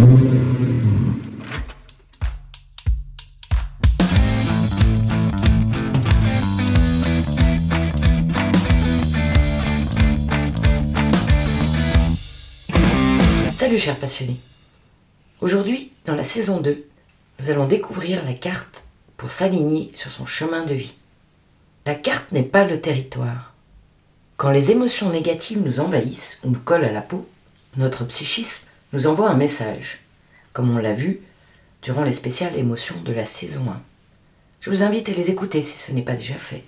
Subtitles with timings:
[0.00, 0.08] Salut
[13.78, 14.40] chers passionnés.
[15.42, 16.82] Aujourd'hui, dans la saison 2,
[17.38, 18.84] nous allons découvrir la carte
[19.18, 20.94] pour s'aligner sur son chemin de vie.
[21.84, 23.52] La carte n'est pas le territoire.
[24.38, 27.28] Quand les émotions négatives nous envahissent ou nous collent à la peau,
[27.76, 30.00] notre psychisme nous envoie un message,
[30.52, 31.20] comme on l'a vu
[31.82, 33.80] durant les spéciales émotions de la saison 1.
[34.60, 36.64] Je vous invite à les écouter si ce n'est pas déjà fait.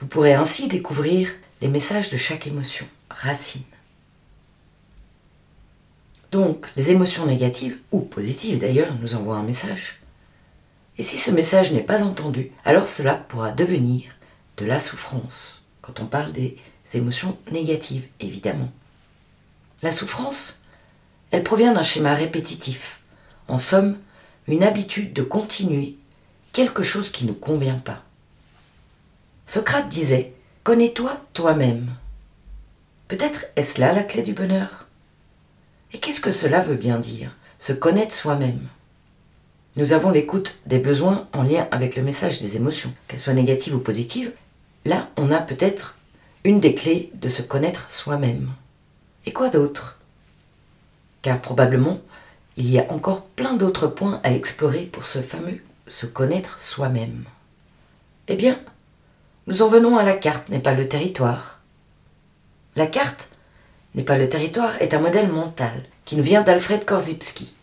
[0.00, 1.30] Vous pourrez ainsi découvrir
[1.60, 3.62] les messages de chaque émotion, racine.
[6.32, 10.00] Donc, les émotions négatives, ou positives d'ailleurs, nous envoient un message.
[10.98, 14.10] Et si ce message n'est pas entendu, alors cela pourra devenir
[14.56, 16.58] de la souffrance, quand on parle des
[16.94, 18.70] émotions négatives, évidemment.
[19.86, 20.58] La souffrance,
[21.30, 22.98] elle provient d'un schéma répétitif,
[23.46, 23.96] en somme,
[24.48, 25.96] une habitude de continuer
[26.52, 28.02] quelque chose qui ne convient pas.
[29.46, 30.32] Socrate disait
[30.64, 31.94] Connais-toi toi-même.
[33.06, 34.88] Peut-être est-ce là la clé du bonheur
[35.92, 38.66] Et qu'est-ce que cela veut bien dire, se connaître soi-même?
[39.76, 43.76] Nous avons l'écoute des besoins en lien avec le message des émotions, qu'elles soient négatives
[43.76, 44.32] ou positives.
[44.84, 45.96] Là, on a peut-être
[46.42, 48.50] une des clés de se connaître soi-même.
[49.26, 49.98] Et quoi d'autre?
[51.22, 51.98] Car probablement,
[52.56, 57.24] il y a encore plein d'autres points à explorer pour ce fameux se connaître soi-même.
[58.28, 58.58] Eh bien,
[59.46, 61.60] nous en venons à la carte, n'est pas le territoire.
[62.74, 63.30] La carte
[63.94, 67.54] n'est pas le territoire est un modèle mental qui nous vient d'Alfred Korzybski,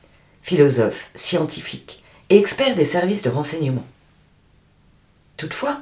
[0.41, 3.85] philosophe, scientifique et expert des services de renseignement.
[5.37, 5.81] Toutefois,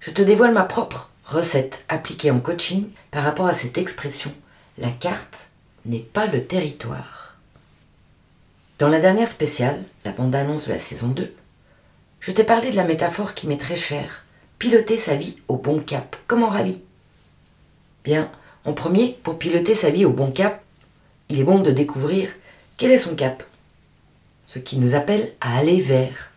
[0.00, 4.32] je te dévoile ma propre recette appliquée en coaching par rapport à cette expression
[4.78, 5.50] la carte
[5.84, 7.36] n'est pas le territoire.
[8.78, 11.34] Dans la dernière spéciale, la bande-annonce de la saison 2,
[12.20, 14.24] je t'ai parlé de la métaphore qui m'est très chère
[14.58, 16.82] piloter sa vie au bon cap, comme en rallye.
[18.02, 18.30] Bien,
[18.64, 20.62] en premier, pour piloter sa vie au bon cap,
[21.28, 22.30] il est bon de découvrir
[22.76, 23.44] quel est son cap.
[24.46, 26.32] Ce qui nous appelle à aller vers.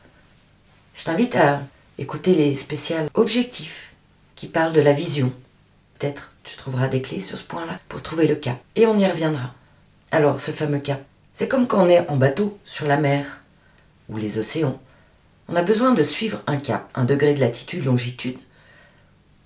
[0.94, 1.62] Je t'invite à
[1.98, 3.94] écouter les spéciales objectifs
[4.36, 5.34] qui parlent de la vision.
[5.98, 8.58] Peut-être tu trouveras des clés sur ce point-là pour trouver le cap.
[8.76, 9.54] Et on y reviendra.
[10.12, 11.02] Alors, ce fameux cap,
[11.34, 13.44] c'est comme quand on est en bateau sur la mer
[14.10, 14.80] ou les océans
[15.52, 18.38] on a besoin de suivre un cap, un degré de latitude, longitude,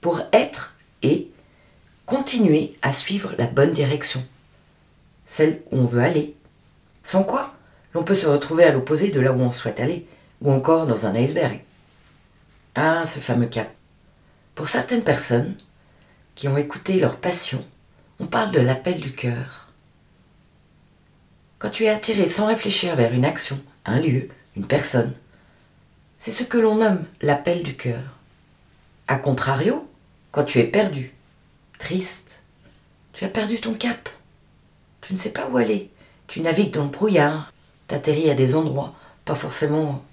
[0.01, 1.31] pour être et
[2.05, 4.23] continuer à suivre la bonne direction,
[5.25, 6.35] celle où on veut aller.
[7.03, 7.55] Sans quoi,
[7.95, 10.05] l'on peut se retrouver à l'opposé de là où on souhaite aller,
[10.41, 11.61] ou encore dans un iceberg.
[12.75, 13.71] Ah, ce fameux cap.
[14.53, 15.57] Pour certaines personnes
[16.35, 17.63] qui ont écouté leur passion,
[18.19, 19.69] on parle de l'appel du cœur.
[21.59, 25.13] Quand tu es attiré sans réfléchir vers une action, un lieu, une personne,
[26.19, 28.03] c'est ce que l'on nomme l'appel du cœur.
[29.07, 29.89] A contrario,
[30.31, 31.13] quand tu es perdu,
[31.79, 32.43] triste,
[33.13, 34.09] tu as perdu ton cap.
[35.01, 35.89] Tu ne sais pas où aller.
[36.27, 37.51] Tu navigues dans le brouillard.
[37.87, 38.95] T'atterris à des endroits,
[39.25, 40.03] pas forcément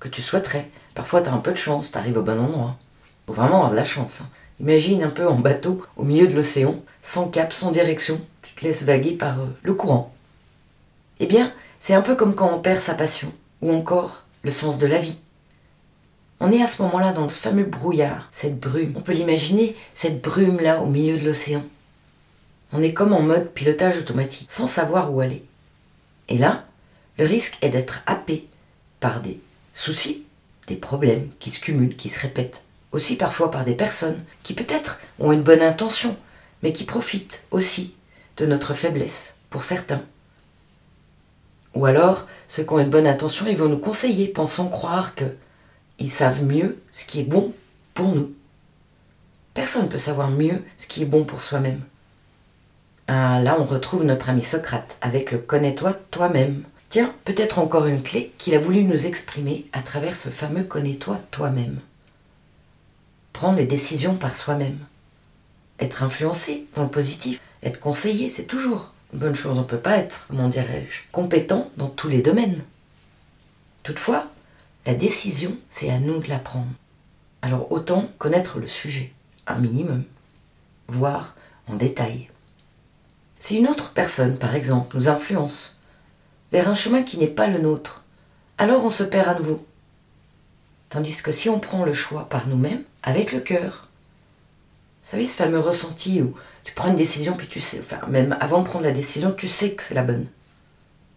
[0.00, 0.70] que tu souhaiterais.
[0.94, 2.78] Parfois, tu as un peu de chance, tu arrives au bon endroit.
[3.26, 4.22] Faut vraiment avoir de la chance.
[4.22, 4.30] Hein.
[4.60, 8.20] Imagine un peu en bateau, au milieu de l'océan, sans cap, sans direction.
[8.42, 10.12] Tu te laisses vaguer par euh, le courant.
[11.20, 13.32] Eh bien, c'est un peu comme quand on perd sa passion,
[13.62, 15.16] ou encore le sens de la vie.
[16.40, 18.94] On est à ce moment-là dans ce fameux brouillard, cette brume.
[18.96, 21.64] On peut l'imaginer, cette brume-là au milieu de l'océan.
[22.72, 25.44] On est comme en mode pilotage automatique, sans savoir où aller.
[26.28, 26.64] Et là,
[27.16, 28.46] le risque est d'être happé
[29.00, 29.40] par des
[29.72, 30.24] soucis,
[30.66, 32.64] des problèmes qui se cumulent, qui se répètent.
[32.92, 36.16] Aussi parfois par des personnes qui peut-être ont une bonne intention,
[36.62, 37.94] mais qui profitent aussi
[38.36, 40.02] de notre faiblesse, pour certains.
[41.74, 45.26] Ou alors, ceux qui ont une bonne intention, ils vont nous conseiller, pensant croire que
[45.98, 47.52] ils savent mieux ce qui est bon
[47.94, 48.32] pour nous.
[49.54, 51.82] Personne ne peut savoir mieux ce qui est bon pour soi-même.
[53.08, 56.62] Ah, là, on retrouve notre ami Socrate avec le connais-toi toi-même.
[56.90, 61.18] Tiens, peut-être encore une clé qu'il a voulu nous exprimer à travers ce fameux connais-toi
[61.30, 61.80] toi-même.
[63.38, 64.80] Prendre les décisions par soi-même.
[65.78, 69.56] Être influencé dans le positif, être conseillé, c'est toujours une bonne chose.
[69.56, 72.64] On ne peut pas être, comment dirais-je, compétent dans tous les domaines.
[73.84, 74.26] Toutefois,
[74.86, 76.72] la décision, c'est à nous de la prendre.
[77.40, 79.12] Alors autant connaître le sujet,
[79.46, 80.02] un minimum,
[80.88, 81.36] voir
[81.68, 82.30] en détail.
[83.38, 85.78] Si une autre personne, par exemple, nous influence
[86.50, 88.02] vers un chemin qui n'est pas le nôtre,
[88.58, 89.64] alors on se perd à nouveau.
[90.88, 93.88] Tandis que si on prend le choix par nous-mêmes, avec le cœur,
[95.02, 98.36] vous savez ce fameux ressenti où tu prends une décision puis tu sais, enfin même
[98.40, 100.28] avant de prendre la décision, tu sais que c'est la bonne.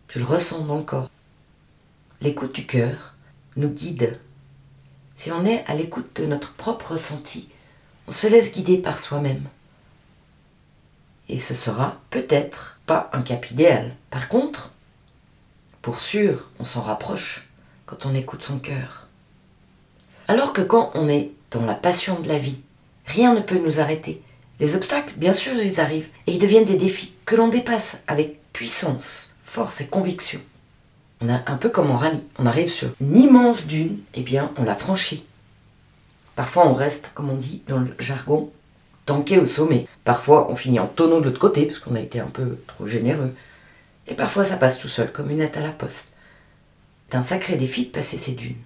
[0.07, 1.09] tu le ressens dans le corps.
[2.21, 3.15] L'écoute du cœur
[3.55, 4.19] nous guide.
[5.15, 7.49] Si l'on est à l'écoute de notre propre ressenti,
[8.07, 9.47] on se laisse guider par soi-même.
[11.29, 13.95] Et ce sera peut-être pas un cap idéal.
[14.09, 14.71] Par contre,
[15.81, 17.47] pour sûr, on s'en rapproche
[17.85, 19.07] quand on écoute son cœur.
[20.31, 22.63] Alors que quand on est dans la passion de la vie,
[23.05, 24.21] rien ne peut nous arrêter.
[24.61, 28.39] Les obstacles, bien sûr, ils arrivent et ils deviennent des défis que l'on dépasse avec
[28.53, 30.39] puissance, force et conviction.
[31.19, 32.23] On a un peu comme en rallye.
[32.39, 35.25] On arrive sur une immense dune, et eh bien on la franchit.
[36.37, 38.53] Parfois on reste, comme on dit dans le jargon,
[39.05, 39.85] tanké au sommet.
[40.05, 42.87] Parfois on finit en tonneau de l'autre côté, parce qu'on a été un peu trop
[42.87, 43.35] généreux.
[44.07, 46.13] Et parfois ça passe tout seul, comme une lettre à la poste.
[47.09, 48.63] C'est un sacré défi de passer ces dunes.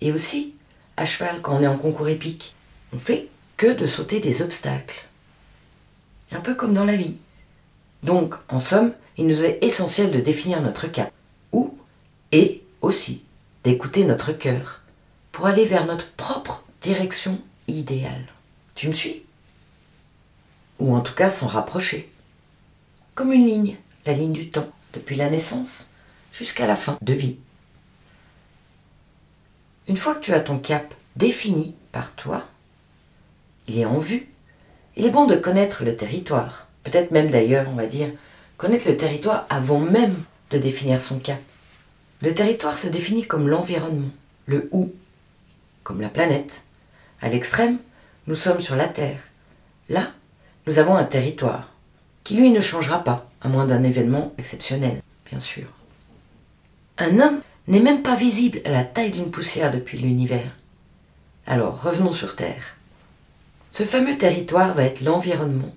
[0.00, 0.53] Et aussi,
[0.96, 2.54] à cheval, quand on est en concours épique,
[2.92, 5.06] on fait que de sauter des obstacles.
[6.32, 7.18] Un peu comme dans la vie.
[8.02, 11.12] Donc, en somme, il nous est essentiel de définir notre cap,
[11.52, 11.78] ou,
[12.32, 13.22] et aussi,
[13.62, 14.82] d'écouter notre cœur,
[15.32, 18.26] pour aller vers notre propre direction idéale.
[18.74, 19.22] Tu me suis?
[20.78, 22.10] Ou en tout cas s'en rapprocher.
[23.14, 23.76] Comme une ligne,
[24.06, 25.90] la ligne du temps, depuis la naissance
[26.32, 27.36] jusqu'à la fin de vie.
[29.86, 32.44] Une fois que tu as ton cap défini par toi,
[33.66, 34.28] il est en vue.
[34.96, 36.68] Il est bon de connaître le territoire.
[36.84, 38.08] Peut-être même d'ailleurs, on va dire,
[38.56, 40.16] connaître le territoire avant même
[40.50, 41.40] de définir son cap.
[42.22, 44.10] Le territoire se définit comme l'environnement,
[44.46, 44.92] le où,
[45.82, 46.64] comme la planète.
[47.20, 47.78] À l'extrême,
[48.26, 49.20] nous sommes sur la Terre.
[49.88, 50.12] Là,
[50.66, 51.68] nous avons un territoire,
[52.22, 55.66] qui lui ne changera pas, à moins d'un événement exceptionnel, bien sûr.
[56.96, 60.50] Un homme n'est même pas visible à la taille d'une poussière depuis l'univers.
[61.46, 62.76] Alors revenons sur Terre.
[63.70, 65.74] Ce fameux territoire va être l'environnement,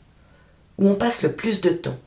[0.77, 1.97] où on passe le plus de temps.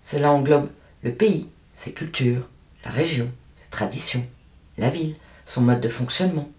[0.00, 0.68] Cela englobe
[1.02, 2.48] le pays, ses cultures,
[2.84, 4.26] la région, ses traditions,
[4.76, 5.14] la ville,
[5.46, 6.50] son mode de fonctionnement.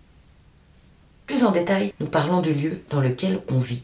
[1.28, 3.84] Plus en détail, nous parlons du lieu dans lequel on vit,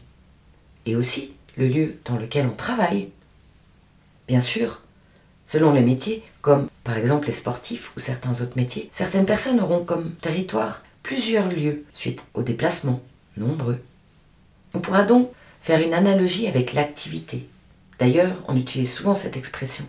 [0.86, 3.10] et aussi le lieu dans lequel on travaille.
[4.26, 4.82] Bien sûr,
[5.48, 9.82] selon les métiers, comme par exemple les sportifs ou certains autres métiers, certaines personnes auront
[9.82, 13.00] comme territoire plusieurs lieux suite aux déplacements
[13.38, 13.80] nombreux.
[14.74, 15.30] On pourra donc
[15.62, 17.48] faire une analogie avec l'activité.
[17.98, 19.86] D'ailleurs, on utilise souvent cette expression.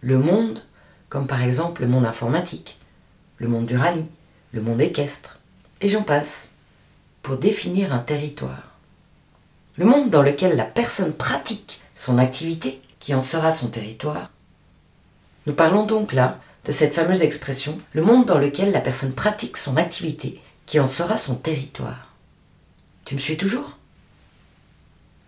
[0.00, 0.60] Le monde,
[1.08, 2.78] comme par exemple le monde informatique,
[3.38, 4.08] le monde du rallye,
[4.52, 5.38] le monde équestre,
[5.80, 6.54] et j'en passe,
[7.22, 8.74] pour définir un territoire.
[9.76, 14.30] Le monde dans lequel la personne pratique son activité, qui en sera son territoire.
[15.46, 19.56] Nous parlons donc là de cette fameuse expression, le monde dans lequel la personne pratique
[19.56, 22.14] son activité, qui en sera son territoire.
[23.04, 23.78] Tu me suis toujours?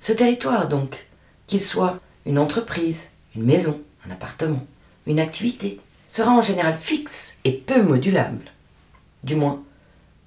[0.00, 1.06] Ce territoire donc,
[1.46, 4.66] qu'il soit une entreprise, une maison, un appartement,
[5.06, 8.52] une activité, sera en général fixe et peu modulable.
[9.24, 9.62] Du moins,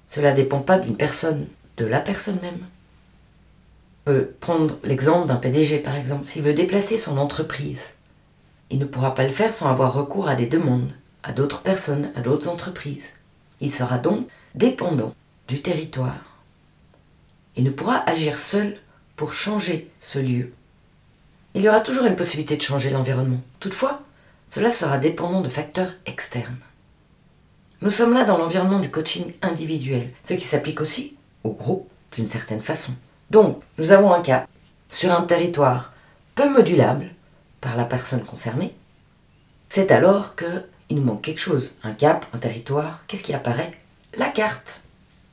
[0.08, 2.66] cela ne dépend pas d'une personne, de la personne même.
[4.06, 7.94] Peut prendre l'exemple d'un PDG par exemple, s'il veut déplacer son entreprise.
[8.70, 10.92] Il ne pourra pas le faire sans avoir recours à des demandes,
[11.24, 13.14] à d'autres personnes, à d'autres entreprises.
[13.60, 15.12] Il sera donc dépendant
[15.48, 16.38] du territoire.
[17.56, 18.76] Il ne pourra agir seul
[19.16, 20.52] pour changer ce lieu.
[21.54, 23.40] Il y aura toujours une possibilité de changer l'environnement.
[23.58, 24.02] Toutefois,
[24.50, 26.60] cela sera dépendant de facteurs externes.
[27.82, 32.28] Nous sommes là dans l'environnement du coaching individuel, ce qui s'applique aussi au groupe d'une
[32.28, 32.92] certaine façon.
[33.30, 34.46] Donc, nous avons un cas
[34.90, 35.92] sur un territoire
[36.34, 37.10] peu modulable
[37.60, 38.74] par la personne concernée.
[39.68, 43.04] C'est alors que il nous manque quelque chose, un cap, un territoire.
[43.08, 43.76] Qu'est-ce qui apparaît?
[44.16, 44.84] La carte.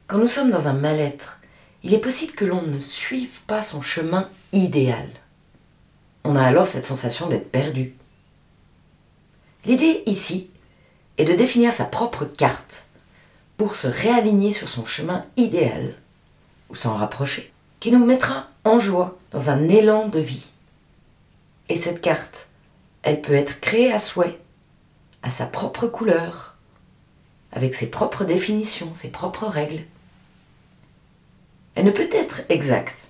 [0.08, 1.40] Quand nous sommes dans un mal-être,
[1.84, 5.08] il est possible que l'on ne suive pas son chemin idéal.
[6.24, 7.94] On a alors cette sensation d'être perdu.
[9.66, 10.50] L'idée ici
[11.18, 12.86] est de définir sa propre carte
[13.58, 15.94] pour se réaligner sur son chemin idéal
[16.70, 17.53] ou s'en rapprocher
[17.84, 20.48] qui nous mettra en joie dans un élan de vie.
[21.68, 22.48] Et cette carte,
[23.02, 24.40] elle peut être créée à souhait,
[25.22, 26.56] à sa propre couleur,
[27.52, 29.84] avec ses propres définitions, ses propres règles.
[31.76, 33.10] Elle ne peut être exacte.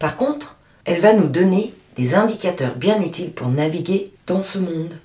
[0.00, 4.98] Par contre, elle va nous donner des indicateurs bien utiles pour naviguer dans ce monde.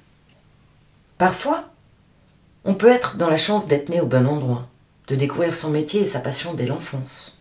[1.19, 1.65] Parfois,
[2.63, 4.67] on peut être dans la chance d'être né au bon endroit,
[5.09, 7.34] de découvrir son métier et sa passion dès l'enfance.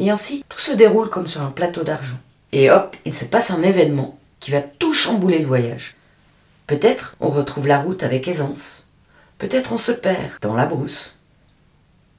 [0.00, 2.18] Et ainsi, tout se déroule comme sur un plateau d'argent.
[2.52, 5.94] Et hop, il se passe un événement qui va tout chambouler le voyage.
[6.66, 8.90] Peut-être on retrouve la route avec aisance.
[9.36, 11.16] Peut-être on se perd dans la brousse.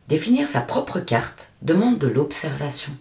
[0.10, 2.92] Définir sa propre carte demande de l'observation,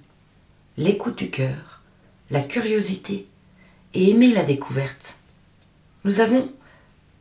[0.78, 1.82] l'écoute du cœur,
[2.30, 3.26] la curiosité
[3.92, 5.16] et aimer la découverte.
[6.04, 6.50] Nous avons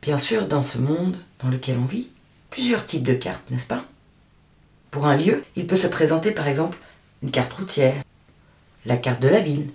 [0.00, 2.08] bien sûr, dans ce monde dans lequel on vit,
[2.48, 3.84] plusieurs types de cartes, n'est-ce pas?
[4.90, 6.78] Pour un lieu, il peut se présenter par exemple
[7.22, 8.02] une carte routière,
[8.84, 9.70] la carte de la ville,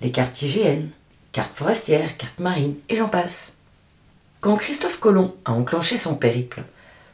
[0.00, 0.88] les cartes IGN,
[1.32, 3.58] carte forestière, carte marine, et j'en passe.
[4.40, 6.62] Quand Christophe Colomb a enclenché son périple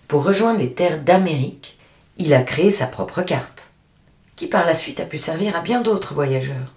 [0.08, 1.78] pour rejoindre les terres d'Amérique,
[2.18, 3.70] il a créé sa propre carte,
[4.36, 6.74] qui par la suite a pu servir à bien d'autres voyageurs.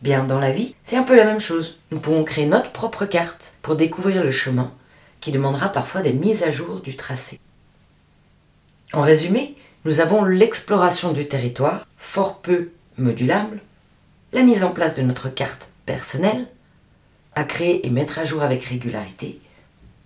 [0.00, 1.78] Bien dans la vie, c'est un peu la même chose.
[1.90, 4.72] Nous pouvons créer notre propre carte pour découvrir le chemin,
[5.20, 7.38] qui demandera parfois des mises à jour du tracé.
[8.92, 13.60] En résumé, nous avons l'exploration du territoire, fort peu modulable,
[14.32, 16.46] la mise en place de notre carte personnelle,
[17.34, 19.40] à créer et mettre à jour avec régularité,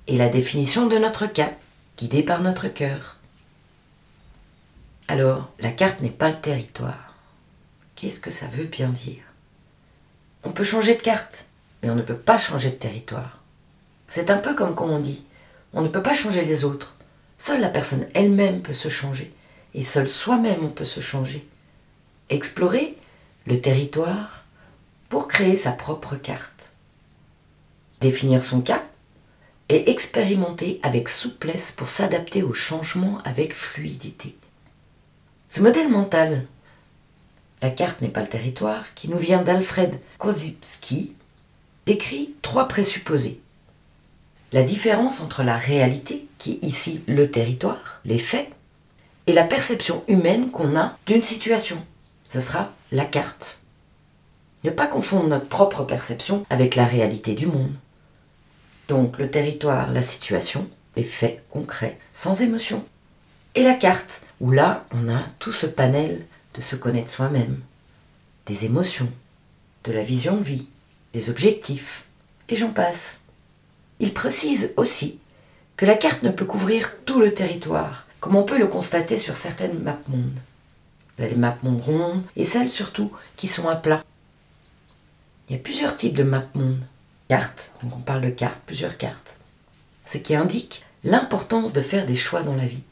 [0.06, 1.56] et la définition de notre cap,
[1.98, 3.16] guidé par notre cœur.
[5.08, 7.14] Alors, la carte n'est pas le territoire.
[7.94, 9.22] Qu'est-ce que ça veut bien dire?
[10.44, 11.46] On peut changer de carte,
[11.82, 13.40] mais on ne peut pas changer de territoire.
[14.08, 15.24] C'est un peu comme quand on dit
[15.72, 16.94] on ne peut pas changer les autres.
[17.38, 19.32] Seule la personne elle-même peut se changer,
[19.76, 21.46] et seul soi-même on peut se changer.
[22.30, 22.96] Explorer
[23.46, 24.44] le territoire
[25.08, 26.72] pour créer sa propre carte.
[28.00, 28.84] Définir son cap
[29.68, 34.36] et expérimenter avec souplesse pour s'adapter aux changements avec fluidité.
[35.48, 36.46] Ce modèle mental,
[37.62, 41.14] la carte n'est pas le territoire, qui nous vient d'Alfred Korzybski,
[41.84, 43.40] décrit trois présupposés.
[44.52, 48.50] La différence entre la réalité, qui est ici le territoire, les faits,
[49.26, 51.84] et la perception humaine qu'on a d'une situation.
[52.26, 53.60] Ce sera la carte.
[54.64, 57.74] Ne pas confondre notre propre perception avec la réalité du monde.
[58.88, 62.84] Donc le territoire, la situation, des faits concrets, sans émotion.
[63.54, 67.60] Et la carte, où là, on a tout ce panel de se connaître soi-même,
[68.46, 69.10] des émotions,
[69.84, 70.68] de la vision de vie,
[71.12, 72.04] des objectifs,
[72.48, 73.22] et j'en passe.
[73.98, 75.18] Il précise aussi
[75.76, 79.36] que la carte ne peut couvrir tout le territoire, comme on peut le constater sur
[79.36, 80.34] certaines maps monde.
[81.20, 84.02] Les maps monde rondes et celles surtout qui sont à plat.
[85.48, 86.80] Il y a plusieurs types de maps monde.
[87.28, 89.38] Cartes, donc on parle de cartes, plusieurs cartes.
[90.06, 92.82] Ce qui indique l'importance de faire des choix dans la vie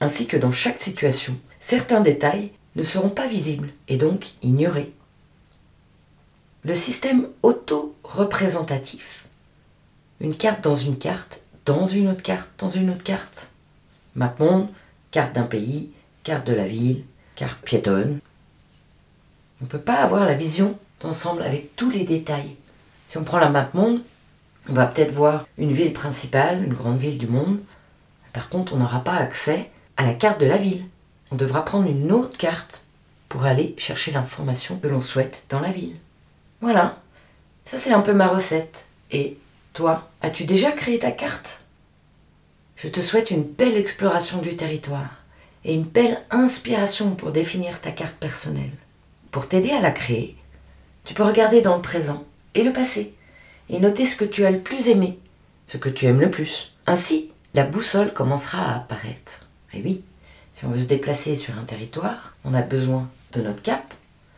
[0.00, 4.92] ainsi que dans chaque situation, certains détails ne seront pas visibles et donc ignorés.
[6.62, 9.26] Le système auto-représentatif.
[10.20, 13.49] Une carte dans une carte, dans une autre carte, dans une autre carte.
[14.16, 14.68] Map monde,
[15.10, 15.90] carte d'un pays,
[16.24, 17.04] carte de la ville,
[17.36, 18.20] carte piétonne.
[19.60, 22.56] On ne peut pas avoir la vision d'ensemble avec tous les détails.
[23.06, 24.02] Si on prend la map monde,
[24.68, 27.60] on va peut-être voir une ville principale, une grande ville du monde.
[28.32, 30.84] Par contre, on n'aura pas accès à la carte de la ville.
[31.30, 32.84] On devra prendre une autre carte
[33.28, 35.96] pour aller chercher l'information que l'on souhaite dans la ville.
[36.60, 36.98] Voilà,
[37.64, 38.88] ça c'est un peu ma recette.
[39.10, 39.38] Et
[39.72, 41.59] toi, as-tu déjà créé ta carte?
[42.82, 45.10] Je te souhaite une belle exploration du territoire
[45.66, 48.70] et une belle inspiration pour définir ta carte personnelle.
[49.30, 50.34] Pour t'aider à la créer,
[51.04, 53.12] tu peux regarder dans le présent et le passé
[53.68, 55.18] et noter ce que tu as le plus aimé,
[55.66, 56.74] ce que tu aimes le plus.
[56.86, 59.46] Ainsi, la boussole commencera à apparaître.
[59.74, 60.02] Et oui,
[60.52, 63.92] si on veut se déplacer sur un territoire, on a besoin de notre cap.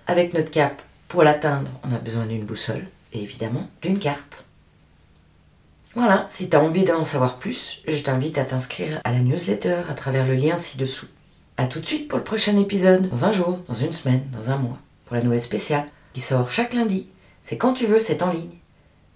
[0.08, 4.46] Avec notre cap, pour l'atteindre, on a besoin d'une boussole et évidemment d'une carte.
[5.94, 9.82] Voilà, si tu as envie d'en savoir plus, je t'invite à t'inscrire à la newsletter
[9.90, 11.06] à travers le lien ci-dessous.
[11.58, 14.50] A tout de suite pour le prochain épisode, dans un jour, dans une semaine, dans
[14.50, 15.84] un mois, pour la nouvelle spéciale,
[16.14, 17.08] qui sort chaque lundi.
[17.42, 18.58] C'est quand tu veux, c'est en ligne.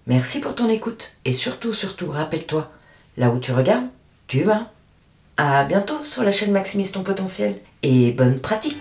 [0.05, 2.71] Merci pour ton écoute et surtout, surtout, rappelle-toi,
[3.17, 3.87] là où tu regardes,
[4.27, 4.71] tu vas.
[5.35, 8.77] À bientôt sur la chaîne Maximise ton potentiel et bonne pratique